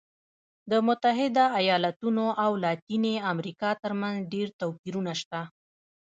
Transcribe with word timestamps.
د 0.71 0.73
متحده 0.87 1.45
ایالتونو 1.59 2.25
او 2.43 2.51
لاتینې 2.63 3.15
امریکا 3.31 3.69
ترمنځ 3.83 4.17
ډېر 4.33 4.47
توپیرونه 4.61 5.13
شته. 5.21 5.41